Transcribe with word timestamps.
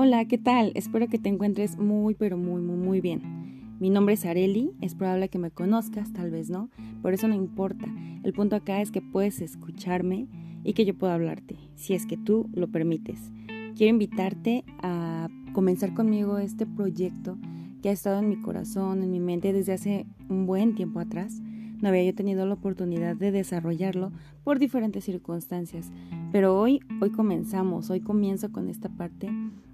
Hola, 0.00 0.26
¿qué 0.26 0.38
tal? 0.38 0.70
Espero 0.76 1.08
que 1.08 1.18
te 1.18 1.28
encuentres 1.28 1.76
muy, 1.76 2.14
pero 2.14 2.36
muy, 2.36 2.62
muy, 2.62 2.76
muy 2.76 3.00
bien. 3.00 3.74
Mi 3.80 3.90
nombre 3.90 4.14
es 4.14 4.24
Areli, 4.24 4.70
es 4.80 4.94
probable 4.94 5.28
que 5.28 5.40
me 5.40 5.50
conozcas, 5.50 6.12
tal 6.12 6.30
vez 6.30 6.50
no, 6.50 6.70
por 7.02 7.14
eso 7.14 7.26
no 7.26 7.34
importa. 7.34 7.84
El 8.22 8.32
punto 8.32 8.54
acá 8.54 8.80
es 8.80 8.92
que 8.92 9.02
puedes 9.02 9.40
escucharme 9.40 10.28
y 10.62 10.74
que 10.74 10.84
yo 10.84 10.96
pueda 10.96 11.14
hablarte, 11.14 11.56
si 11.74 11.94
es 11.94 12.06
que 12.06 12.16
tú 12.16 12.48
lo 12.52 12.68
permites. 12.68 13.32
Quiero 13.74 13.90
invitarte 13.90 14.62
a 14.84 15.26
comenzar 15.52 15.94
conmigo 15.94 16.38
este 16.38 16.64
proyecto 16.64 17.36
que 17.82 17.88
ha 17.88 17.92
estado 17.92 18.20
en 18.20 18.28
mi 18.28 18.40
corazón, 18.40 19.02
en 19.02 19.10
mi 19.10 19.18
mente 19.18 19.52
desde 19.52 19.72
hace 19.72 20.06
un 20.28 20.46
buen 20.46 20.76
tiempo 20.76 21.00
atrás. 21.00 21.40
No 21.82 21.88
había 21.88 22.04
yo 22.04 22.14
tenido 22.14 22.46
la 22.46 22.54
oportunidad 22.54 23.16
de 23.16 23.32
desarrollarlo 23.32 24.12
por 24.44 24.60
diferentes 24.60 25.02
circunstancias, 25.02 25.90
pero 26.30 26.56
hoy, 26.56 26.78
hoy 27.00 27.10
comenzamos, 27.10 27.90
hoy 27.90 27.98
comienzo 27.98 28.52
con 28.52 28.68
esta 28.68 28.88
parte 28.90 29.28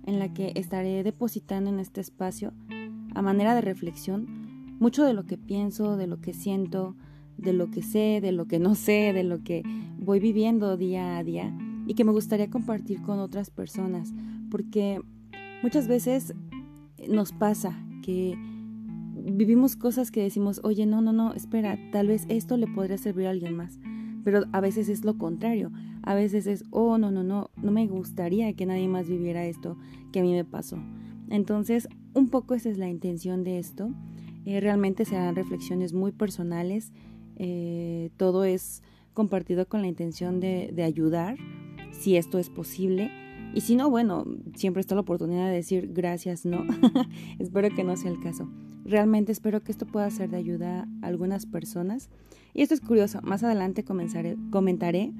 en 0.07 0.19
la 0.19 0.33
que 0.33 0.53
estaré 0.55 1.03
depositando 1.03 1.71
en 1.71 1.81
este 1.81 2.01
espacio, 2.01 2.53
a 3.15 3.23
manera 3.23 3.55
de 3.55 3.61
reflexión, 3.61 4.27
mucho 4.79 5.05
de 5.05 5.15
lo 5.15 5.25
que 5.25 5.39
pienso, 5.39 5.97
de 5.97 6.07
lo 6.07 6.21
que 6.21 6.35
siento, 6.35 6.97
de 7.37 7.53
lo 7.53 7.71
que 7.71 7.83
sé, 7.83 8.21
de 8.21 8.33
lo 8.33 8.47
que 8.47 8.59
no 8.59 8.75
sé, 8.75 9.13
de 9.13 9.25
lo 9.25 9.43
que 9.43 9.63
voy 9.99 10.21
viviendo 10.21 10.77
día 10.77 11.17
a 11.17 11.25
día 11.25 11.57
y 11.87 11.95
que 11.95 12.05
me 12.05 12.13
gustaría 12.13 12.51
compartir 12.51 13.03
con 13.03 13.19
otras 13.19 13.51
personas, 13.51 14.13
porque 14.51 15.01
muchas 15.63 15.89
veces 15.89 16.35
nos 17.09 17.33
pasa 17.33 17.77
que 18.02 18.37
vivimos 19.25 19.77
cosas 19.77 20.11
que 20.11 20.23
decimos, 20.23 20.61
oye, 20.63 20.87
no, 20.87 21.01
no, 21.01 21.13
no, 21.13 21.33
espera, 21.35 21.79
tal 21.93 22.09
vez 22.09 22.27
esto 22.29 22.57
le 22.57 22.66
podría 22.66 22.99
servir 22.99 23.27
a 23.27 23.30
alguien 23.30 23.57
más. 23.57 23.79
Pero 24.23 24.45
a 24.52 24.61
veces 24.61 24.89
es 24.89 25.05
lo 25.05 25.19
contrario. 25.19 25.71
A 26.05 26.15
veces 26.15 26.47
es, 26.47 26.65
oh, 26.71 26.99
no, 26.99 27.11
no, 27.11 27.23
no, 27.23 27.51
no 27.57 27.71
me 27.71 27.87
gustaría 27.87 28.52
que 28.52 28.66
nadie 28.66 28.88
más 28.88 29.09
viviera 29.09 29.47
esto 29.47 29.77
que 30.13 30.21
a 30.21 30.23
mí 30.23 30.33
me 30.33 30.45
pasó. 30.45 30.79
Entonces, 31.30 31.88
un 32.13 32.29
poco 32.29 32.55
esa 32.55 32.69
es 32.69 32.79
la 32.79 32.88
intención 32.88 33.43
de 33.43 33.59
esto. 33.59 33.91
Eh, 34.45 34.61
realmente 34.61 35.05
serán 35.05 35.35
reflexiones 35.35 35.93
muy 35.95 36.13
personales. 36.13 36.93
Eh, 37.37 38.11
todo 38.16 38.45
es 38.45 38.83
compartido 39.15 39.66
con 39.66 39.80
la 39.80 39.88
intención 39.88 40.41
de, 40.41 40.71
de 40.73 40.83
ayudar, 40.83 41.37
si 41.91 42.16
esto 42.16 42.39
es 42.39 42.51
posible. 42.51 43.11
Y 43.55 43.63
si 43.63 43.77
no, 43.77 43.89
bueno, 43.89 44.24
siempre 44.57 44.80
está 44.80 44.95
la 44.95 45.02
oportunidad 45.02 45.49
de 45.49 45.55
decir 45.55 45.91
gracias, 45.93 46.45
no. 46.45 46.65
Espero 47.39 47.74
que 47.74 47.85
no 47.85 47.96
sea 47.96 48.11
el 48.11 48.21
caso. 48.21 48.49
Realmente 48.85 49.33
espero 49.33 49.63
que 49.63 49.73
esto 49.73 49.87
pueda 49.87 50.11
ser 50.11 50.29
de 50.29 50.37
ayuda 50.37 50.87
a 51.01 51.07
algunas 51.07 51.46
personas. 51.46 52.11
Y 52.52 52.63
esto 52.63 52.74
es 52.74 52.83
curioso, 52.83 53.21
más 53.23 53.43
adelante 53.43 53.83
comenzaré, 53.83 54.37
comentaré 54.51 55.13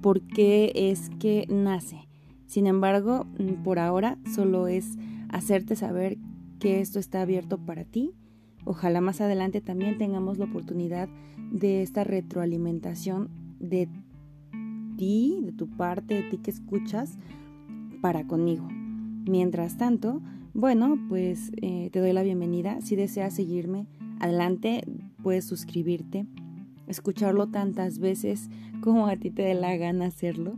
por 0.00 0.20
qué 0.20 0.72
es 0.74 1.10
que 1.18 1.46
nace. 1.48 2.08
Sin 2.46 2.66
embargo, 2.66 3.26
mm, 3.38 3.62
por 3.62 3.78
ahora 3.78 4.18
solo 4.34 4.68
es 4.68 4.96
hacerte 5.28 5.76
saber 5.76 6.18
que 6.58 6.80
esto 6.80 6.98
está 6.98 7.22
abierto 7.22 7.58
para 7.58 7.84
ti. 7.84 8.12
Ojalá 8.64 9.00
más 9.00 9.20
adelante 9.20 9.60
también 9.60 9.98
tengamos 9.98 10.38
la 10.38 10.46
oportunidad 10.46 11.08
de 11.52 11.82
esta 11.82 12.04
retroalimentación 12.04 13.28
de 13.60 13.88
ti, 14.96 15.38
de 15.42 15.52
tu 15.52 15.68
parte, 15.68 16.14
de 16.14 16.22
ti 16.24 16.38
que 16.38 16.50
escuchas, 16.50 17.18
para 18.00 18.26
conmigo. 18.26 18.68
Mientras 18.70 19.76
tanto, 19.76 20.20
bueno, 20.54 20.98
pues 21.08 21.52
eh, 21.62 21.90
te 21.92 22.00
doy 22.00 22.12
la 22.12 22.22
bienvenida. 22.22 22.80
Si 22.80 22.96
deseas 22.96 23.34
seguirme, 23.34 23.86
adelante, 24.20 24.82
puedes 25.22 25.44
suscribirte, 25.44 26.26
escucharlo 26.88 27.48
tantas 27.48 27.98
veces 27.98 28.50
como 28.80 29.06
a 29.06 29.16
ti 29.16 29.30
te 29.30 29.42
dé 29.42 29.54
la 29.54 29.76
gana 29.76 30.06
hacerlo. 30.06 30.56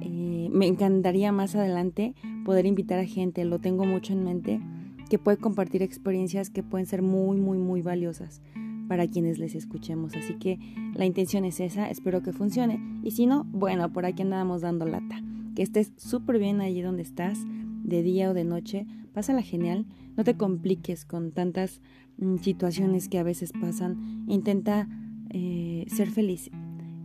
Eh, 0.00 0.48
me 0.52 0.66
encantaría 0.66 1.32
más 1.32 1.54
adelante 1.56 2.14
poder 2.44 2.66
invitar 2.66 2.98
a 2.98 3.06
gente, 3.06 3.44
lo 3.44 3.58
tengo 3.58 3.84
mucho 3.84 4.12
en 4.12 4.24
mente, 4.24 4.60
que 5.08 5.18
puede 5.18 5.38
compartir 5.38 5.82
experiencias 5.82 6.50
que 6.50 6.62
pueden 6.62 6.86
ser 6.86 7.02
muy, 7.02 7.38
muy, 7.38 7.58
muy 7.58 7.82
valiosas 7.82 8.42
para 8.88 9.06
quienes 9.06 9.38
les 9.38 9.54
escuchemos. 9.54 10.14
Así 10.14 10.34
que 10.34 10.58
la 10.94 11.06
intención 11.06 11.44
es 11.44 11.60
esa, 11.60 11.88
espero 11.88 12.22
que 12.22 12.32
funcione. 12.32 12.80
Y 13.02 13.12
si 13.12 13.26
no, 13.26 13.44
bueno, 13.44 13.92
por 13.92 14.06
aquí 14.06 14.22
andamos 14.22 14.62
dando 14.62 14.86
lata. 14.86 15.22
Que 15.54 15.62
estés 15.62 15.92
súper 15.96 16.38
bien 16.38 16.60
allí 16.60 16.82
donde 16.82 17.02
estás 17.02 17.38
de 17.84 18.02
día 18.02 18.30
o 18.30 18.34
de 18.34 18.44
noche, 18.44 18.86
pásala 19.12 19.42
genial, 19.42 19.86
no 20.16 20.24
te 20.24 20.36
compliques 20.36 21.04
con 21.04 21.30
tantas 21.30 21.80
mm, 22.18 22.38
situaciones 22.38 23.08
que 23.08 23.18
a 23.18 23.22
veces 23.22 23.52
pasan, 23.52 24.24
intenta 24.26 24.88
eh, 25.36 25.84
ser 25.88 26.10
feliz, 26.10 26.48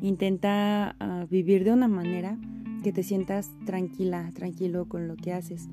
intenta 0.02 0.96
ah, 1.00 1.26
vivir 1.30 1.64
de 1.64 1.74
una 1.74 1.88
manera 1.88 2.38
que 2.84 2.94
te 2.94 3.02
sientas 3.02 3.52
tranquila, 3.66 4.30
tranquilo 4.36 4.88
con 4.88 5.08
lo 5.08 5.16
que 5.16 5.34
haces, 5.34 5.68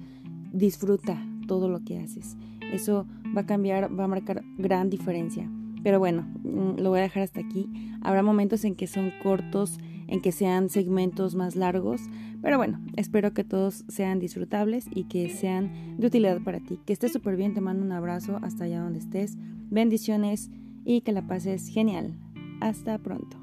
disfruta 0.55 1.23
todo 1.47 1.69
lo 1.69 1.85
que 1.85 1.99
haces, 1.99 2.39
eso 2.73 3.07
va 3.37 3.43
a 3.43 3.47
cambiar, 3.47 3.97
va 3.99 4.05
a 4.05 4.09
marcar 4.09 4.43
gran 4.57 4.89
diferencia. 4.89 5.51
Pero 5.83 5.99
bueno, 5.99 6.23
mm, 6.45 6.81
lo 6.81 6.89
voy 6.89 7.01
a 7.01 7.03
dejar 7.03 7.25
hasta 7.25 7.41
aquí. 7.41 7.69
Habrá 8.01 8.23
momentos 8.23 8.65
en 8.65 8.75
que 8.75 8.87
son 8.87 9.13
cortos, 9.23 9.79
en 10.09 10.23
que 10.23 10.33
sean 10.33 10.71
segmentos 10.71 11.35
más 11.35 11.57
largos, 11.57 12.01
pero 12.41 12.57
bueno, 12.57 12.81
espero 12.97 13.35
que 13.35 13.45
todos 13.45 13.85
sean 13.89 14.19
disfrutables 14.19 14.87
y 14.91 15.05
que 15.05 15.29
sean 15.29 15.99
de 15.99 16.07
utilidad 16.07 16.41
para 16.43 16.61
ti. 16.61 16.81
Que 16.87 16.95
estés 16.95 17.13
súper 17.13 17.37
bien, 17.37 17.53
te 17.53 17.61
mando 17.61 17.85
un 17.85 17.93
abrazo 17.93 18.39
hasta 18.41 18.65
allá 18.65 18.81
donde 18.81 18.99
estés. 18.99 19.37
Bendiciones 19.69 20.51
y 20.87 21.03
que 21.03 21.13
la 21.13 21.27
pases 21.27 21.69
genial. 21.69 22.15
Hasta 22.61 22.99
pronto. 22.99 23.37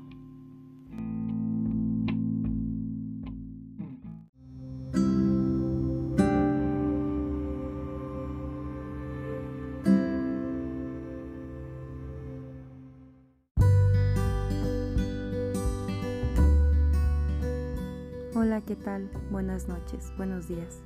Hola, 18.35 18.61
¿qué 18.61 18.75
tal? 18.75 19.09
Buenas 19.31 19.67
noches, 19.67 20.11
buenos 20.17 20.47
días, 20.47 20.81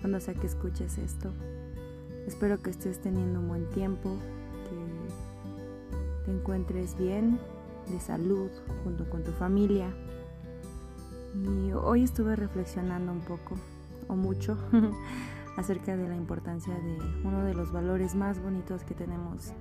cuando 0.00 0.20
sea 0.20 0.34
que 0.34 0.46
escuches 0.46 0.96
esto. 0.98 1.32
Espero 2.26 2.62
que 2.62 2.70
estés 2.70 3.00
teniendo 3.00 3.40
un 3.40 3.48
buen 3.48 3.68
tiempo, 3.70 4.16
encuentres 6.32 6.96
bien, 6.96 7.38
de 7.90 8.00
salud, 8.00 8.50
junto 8.84 9.08
con 9.08 9.24
tu 9.24 9.32
familia. 9.32 9.94
Y 11.34 11.72
hoy 11.72 12.04
estuve 12.04 12.36
reflexionando 12.36 13.12
un 13.12 13.20
poco, 13.20 13.56
o 14.08 14.16
mucho, 14.16 14.58
acerca 15.56 15.96
de 15.96 16.08
la 16.08 16.16
importancia 16.16 16.74
de 16.74 16.98
uno 17.24 17.44
de 17.44 17.54
los 17.54 17.72
valores 17.72 18.14
más 18.14 18.40
bonitos 18.40 18.84
que 18.84 18.94
tenemos 18.94 19.52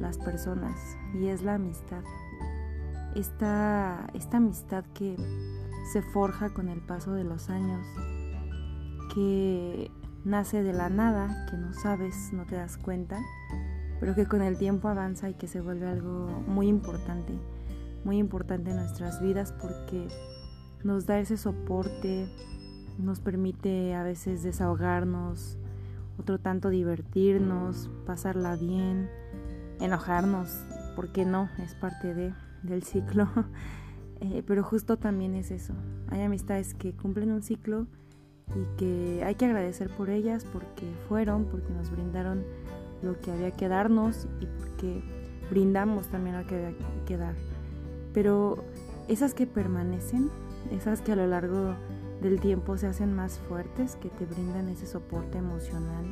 las 0.00 0.18
personas, 0.18 0.96
y 1.14 1.26
es 1.28 1.42
la 1.42 1.54
amistad. 1.54 2.02
Esta, 3.14 4.06
esta 4.14 4.38
amistad 4.38 4.84
que 4.94 5.16
se 5.92 6.02
forja 6.02 6.52
con 6.52 6.68
el 6.68 6.80
paso 6.80 7.12
de 7.12 7.24
los 7.24 7.50
años, 7.50 7.86
que 9.14 9.90
nace 10.24 10.62
de 10.62 10.72
la 10.72 10.88
nada, 10.88 11.46
que 11.50 11.56
no 11.56 11.72
sabes, 11.74 12.32
no 12.32 12.46
te 12.46 12.56
das 12.56 12.76
cuenta, 12.76 13.20
pero 14.00 14.14
que 14.14 14.26
con 14.26 14.42
el 14.42 14.58
tiempo 14.58 14.88
avanza 14.88 15.28
y 15.30 15.34
que 15.34 15.46
se 15.46 15.60
vuelve 15.60 15.86
algo 15.86 16.26
muy 16.46 16.68
importante, 16.68 17.32
muy 18.04 18.18
importante 18.18 18.70
en 18.70 18.76
nuestras 18.76 19.22
vidas 19.22 19.52
porque 19.52 20.08
nos 20.82 21.06
da 21.06 21.18
ese 21.18 21.36
soporte, 21.36 22.28
nos 22.98 23.20
permite 23.20 23.94
a 23.94 24.02
veces 24.02 24.42
desahogarnos, 24.42 25.58
otro 26.18 26.38
tanto 26.38 26.68
divertirnos, 26.68 27.90
pasarla 28.06 28.56
bien, 28.56 29.08
enojarnos, 29.80 30.64
porque 30.94 31.24
no, 31.24 31.48
es 31.58 31.74
parte 31.74 32.14
de, 32.14 32.32
del 32.62 32.82
ciclo. 32.82 33.28
Eh, 34.20 34.42
pero 34.46 34.62
justo 34.62 34.96
también 34.96 35.34
es 35.34 35.50
eso. 35.50 35.74
Hay 36.08 36.22
amistades 36.22 36.72
que 36.72 36.94
cumplen 36.94 37.30
un 37.32 37.42
ciclo 37.42 37.88
y 38.54 38.76
que 38.78 39.22
hay 39.24 39.34
que 39.34 39.44
agradecer 39.44 39.90
por 39.90 40.08
ellas 40.08 40.46
porque 40.50 40.86
fueron, 41.08 41.44
porque 41.46 41.72
nos 41.72 41.90
brindaron 41.90 42.44
lo 43.04 43.20
que 43.20 43.30
había 43.30 43.50
que 43.50 43.68
darnos 43.68 44.26
y 44.40 44.46
porque 44.46 45.02
brindamos 45.50 46.08
también 46.08 46.38
lo 46.38 46.46
que 46.46 46.56
había 46.56 46.74
que 47.06 47.16
dar. 47.16 47.34
Pero 48.12 48.64
esas 49.08 49.34
que 49.34 49.46
permanecen, 49.46 50.30
esas 50.70 51.00
que 51.00 51.12
a 51.12 51.16
lo 51.16 51.26
largo 51.26 51.74
del 52.22 52.40
tiempo 52.40 52.76
se 52.76 52.86
hacen 52.86 53.14
más 53.14 53.38
fuertes, 53.38 53.96
que 53.96 54.08
te 54.08 54.24
brindan 54.24 54.68
ese 54.68 54.86
soporte 54.86 55.38
emocional, 55.38 56.04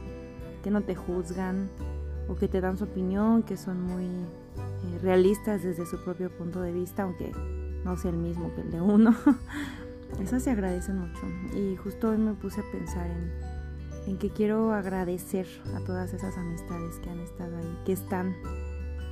que 0.62 0.70
no 0.70 0.82
te 0.82 0.94
juzgan 0.94 1.70
o 2.28 2.36
que 2.36 2.48
te 2.48 2.60
dan 2.60 2.76
su 2.76 2.84
opinión, 2.84 3.42
que 3.42 3.56
son 3.56 3.82
muy 3.82 4.04
eh, 4.04 4.98
realistas 5.00 5.62
desde 5.62 5.86
su 5.86 6.02
propio 6.04 6.30
punto 6.30 6.60
de 6.60 6.72
vista, 6.72 7.04
aunque 7.04 7.32
no 7.84 7.96
sea 7.96 8.10
el 8.10 8.18
mismo 8.18 8.54
que 8.54 8.60
el 8.60 8.70
de 8.70 8.80
uno. 8.80 9.14
Esas 10.20 10.42
se 10.42 10.50
agradecen 10.50 10.98
mucho. 10.98 11.22
Y 11.56 11.76
justo 11.76 12.10
hoy 12.10 12.18
me 12.18 12.34
puse 12.34 12.60
a 12.60 12.64
pensar 12.70 13.06
en, 13.10 13.32
en 14.06 14.18
que 14.18 14.30
quiero 14.30 14.72
agradecer 14.72 15.46
a 15.74 15.80
todas 15.80 16.12
esas 16.12 16.36
amistades 16.36 16.98
que 16.98 17.10
han 17.10 17.20
estado 17.20 17.56
ahí, 17.56 17.78
que 17.84 17.92
están. 17.92 18.34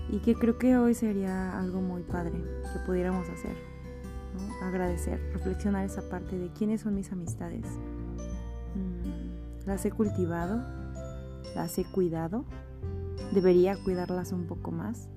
Y 0.08 0.19
que 0.19 0.34
creo 0.34 0.58
que 0.58 0.76
hoy 0.76 0.94
sería 0.94 1.58
algo 1.58 1.81
muy 1.81 2.02
padre 2.02 2.32
que 2.72 2.78
pudiéramos 2.87 3.28
hacer. 3.28 3.56
Agradecer, 4.62 5.20
reflexionar 5.32 5.84
esa 5.84 6.08
parte 6.08 6.37
de 6.37 6.48
quiénes 6.52 6.81
son 6.81 6.94
mis 6.94 7.12
amistades. 7.12 7.64
Mm, 8.75 9.66
las 9.66 9.84
he 9.84 9.90
cultivado, 9.90 10.60
las 11.54 11.78
he 11.78 11.84
cuidado, 11.84 12.44
debería 13.32 13.76
cuidarlas 13.82 14.32
un 14.32 14.46
poco 14.46 14.72
más, 14.72 15.08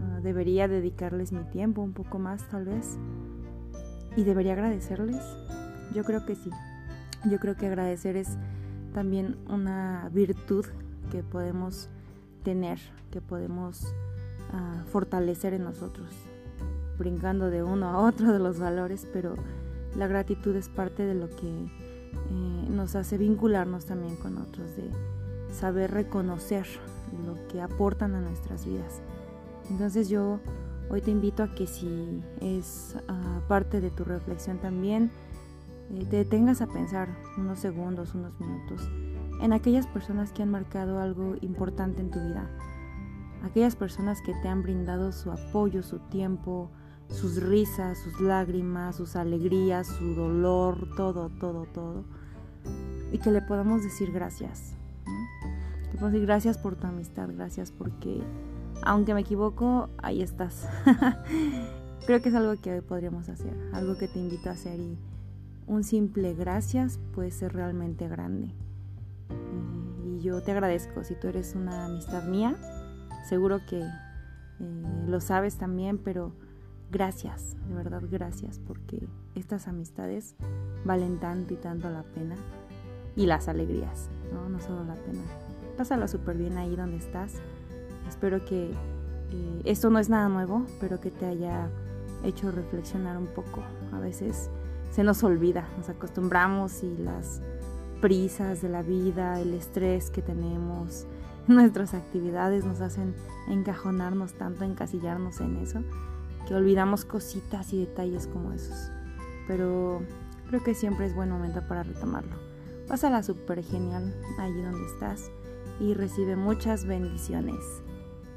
ah, 0.00 0.20
debería 0.22 0.68
dedicarles 0.68 1.32
mi 1.32 1.44
tiempo 1.44 1.82
un 1.82 1.92
poco 1.92 2.18
más 2.18 2.48
tal 2.48 2.64
vez 2.64 2.98
y 4.16 4.24
debería 4.24 4.54
agradecerles. 4.54 5.22
Yo 5.94 6.04
creo 6.04 6.24
que 6.24 6.34
sí, 6.34 6.50
yo 7.30 7.38
creo 7.38 7.56
que 7.56 7.66
agradecer 7.66 8.16
es 8.16 8.36
también 8.98 9.36
una 9.48 10.10
virtud 10.12 10.66
que 11.12 11.22
podemos 11.22 11.88
tener, 12.42 12.80
que 13.12 13.20
podemos 13.20 13.94
ah, 14.52 14.82
fortalecer 14.90 15.54
en 15.54 15.62
nosotros, 15.62 16.08
brincando 16.98 17.48
de 17.48 17.62
uno 17.62 17.90
a 17.90 17.98
otro 17.98 18.32
de 18.32 18.40
los 18.40 18.58
valores, 18.58 19.06
pero 19.12 19.36
la 19.96 20.08
gratitud 20.08 20.56
es 20.56 20.68
parte 20.68 21.04
de 21.04 21.14
lo 21.14 21.28
que 21.28 21.46
eh, 21.46 22.66
nos 22.70 22.96
hace 22.96 23.18
vincularnos 23.18 23.84
también 23.84 24.16
con 24.16 24.36
otros, 24.36 24.74
de 24.74 24.90
saber 25.52 25.92
reconocer 25.92 26.66
lo 27.24 27.46
que 27.46 27.60
aportan 27.60 28.16
a 28.16 28.20
nuestras 28.20 28.66
vidas. 28.66 29.00
Entonces 29.70 30.08
yo 30.08 30.40
hoy 30.90 31.02
te 31.02 31.12
invito 31.12 31.44
a 31.44 31.54
que 31.54 31.68
si 31.68 32.20
es 32.40 32.96
ah, 33.06 33.42
parte 33.46 33.80
de 33.80 33.92
tu 33.92 34.02
reflexión 34.02 34.58
también, 34.58 35.12
te 35.88 36.16
detengas 36.16 36.60
a 36.60 36.66
pensar 36.66 37.08
unos 37.36 37.58
segundos, 37.58 38.14
unos 38.14 38.38
minutos 38.40 38.88
en 39.40 39.52
aquellas 39.52 39.86
personas 39.86 40.32
que 40.32 40.42
han 40.42 40.50
marcado 40.50 41.00
algo 41.00 41.36
importante 41.40 42.00
en 42.00 42.10
tu 42.10 42.18
vida, 42.20 42.50
aquellas 43.44 43.76
personas 43.76 44.20
que 44.20 44.34
te 44.34 44.48
han 44.48 44.62
brindado 44.62 45.12
su 45.12 45.30
apoyo, 45.30 45.82
su 45.82 45.98
tiempo, 45.98 46.70
sus 47.08 47.40
risas, 47.42 47.98
sus 47.98 48.20
lágrimas, 48.20 48.96
sus 48.96 49.16
alegrías, 49.16 49.86
su 49.86 50.14
dolor, 50.14 50.88
todo, 50.96 51.30
todo, 51.40 51.66
todo. 51.66 52.04
Y 53.12 53.18
que 53.18 53.30
le 53.30 53.40
podamos 53.40 53.82
decir 53.82 54.12
gracias. 54.12 54.74
Que 55.90 55.92
podamos 55.92 56.12
decir 56.12 56.26
gracias 56.26 56.58
por 56.58 56.76
tu 56.76 56.86
amistad, 56.86 57.28
gracias 57.32 57.70
porque, 57.70 58.20
aunque 58.82 59.14
me 59.14 59.20
equivoco, 59.20 59.88
ahí 59.98 60.20
estás. 60.20 60.68
Creo 62.06 62.20
que 62.20 62.28
es 62.28 62.34
algo 62.34 62.60
que 62.60 62.82
podríamos 62.82 63.28
hacer, 63.28 63.56
algo 63.72 63.96
que 63.96 64.08
te 64.08 64.18
invito 64.18 64.48
a 64.48 64.52
hacer 64.52 64.80
y 64.80 64.98
un 65.68 65.84
simple 65.84 66.34
gracias 66.34 66.98
puede 67.14 67.30
ser 67.30 67.52
realmente 67.52 68.08
grande. 68.08 68.52
Y 70.04 70.20
yo 70.20 70.42
te 70.42 70.50
agradezco 70.50 71.04
si 71.04 71.14
tú 71.14 71.28
eres 71.28 71.54
una 71.54 71.84
amistad 71.84 72.24
mía, 72.24 72.56
seguro 73.28 73.60
que 73.68 73.80
eh, 73.80 75.04
lo 75.06 75.20
sabes 75.20 75.56
también, 75.56 75.98
pero 75.98 76.32
Gracias, 76.90 77.54
de 77.68 77.74
verdad 77.74 78.02
gracias, 78.10 78.58
porque 78.60 79.06
estas 79.34 79.68
amistades 79.68 80.36
valen 80.86 81.20
tanto 81.20 81.52
y 81.52 81.58
tanto 81.58 81.90
la 81.90 82.02
pena. 82.02 82.34
Y 83.14 83.26
las 83.26 83.48
alegrías, 83.48 84.08
¿no? 84.32 84.48
No 84.48 84.58
solo 84.60 84.84
la 84.84 84.94
pena. 84.94 85.20
Pásala 85.76 86.08
súper 86.08 86.38
bien 86.38 86.56
ahí 86.56 86.76
donde 86.76 86.96
estás. 86.96 87.34
Espero 88.08 88.44
que 88.44 88.70
eh, 88.70 89.62
esto 89.64 89.90
no 89.90 89.98
es 89.98 90.08
nada 90.08 90.30
nuevo, 90.30 90.64
pero 90.80 90.98
que 90.98 91.10
te 91.10 91.26
haya 91.26 91.68
hecho 92.24 92.50
reflexionar 92.52 93.18
un 93.18 93.26
poco. 93.26 93.62
A 93.92 93.98
veces 93.98 94.48
se 94.90 95.04
nos 95.04 95.22
olvida, 95.22 95.68
nos 95.76 95.88
acostumbramos 95.88 96.82
y 96.82 96.96
las 96.98 97.40
prisas 98.00 98.62
de 98.62 98.68
la 98.68 98.82
vida, 98.82 99.40
el 99.40 99.54
estrés 99.54 100.10
que 100.10 100.22
tenemos, 100.22 101.06
nuestras 101.48 101.94
actividades 101.94 102.64
nos 102.64 102.80
hacen 102.80 103.14
encajonarnos 103.48 104.34
tanto, 104.34 104.64
encasillarnos 104.64 105.40
en 105.40 105.56
eso 105.56 105.82
que 106.48 106.54
olvidamos 106.54 107.04
cositas 107.04 107.74
y 107.74 107.80
detalles 107.80 108.26
como 108.26 108.52
esos. 108.52 108.90
Pero 109.46 110.00
creo 110.48 110.62
que 110.64 110.74
siempre 110.74 111.04
es 111.04 111.14
buen 111.14 111.30
momento 111.30 111.60
para 111.68 111.82
retomarlo. 111.82 112.36
Pásala 112.88 113.22
súper 113.22 113.62
genial 113.62 114.14
allí 114.38 114.62
donde 114.62 114.86
estás 114.86 115.30
y 115.78 115.92
recibe 115.92 116.36
muchas 116.36 116.86
bendiciones. 116.86 117.60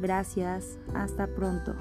Gracias, 0.02 0.78
hasta 0.94 1.28
pronto. 1.28 1.74